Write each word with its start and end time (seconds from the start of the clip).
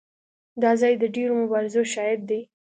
دا 0.61 0.71
ځای 0.81 0.93
د 0.99 1.03
ډېرو 1.15 1.33
مبارزو 1.41 1.81
شاهد 1.93 2.21
دی. 2.29 2.41